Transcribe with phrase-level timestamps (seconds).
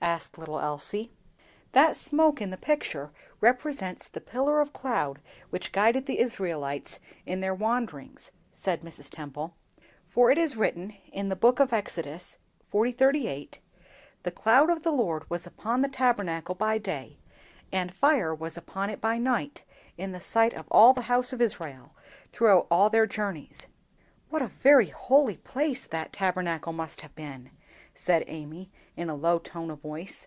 [0.00, 1.12] asked little Elsie.
[1.72, 3.12] "That smoke in the picture
[3.42, 9.10] represents the pillar of cloud which guided the Israelites in their wanderings," said Mrs.
[9.10, 9.54] Temple.
[10.06, 12.38] "For it is written in the book of Exodus
[12.70, 12.88] (xl.
[12.90, 13.60] 38),
[14.24, 17.18] '_The cloud of the Lord was upon the Tabernacle by day,
[17.70, 19.62] and fire was upon it by night,
[19.98, 21.94] in the sight of all the house of Israel,
[22.32, 23.66] throughout all their journeys_.'"
[24.30, 27.50] "What a very holy place that Tabernacle must have been!"
[27.94, 30.26] said Amy, in a low tone of voice.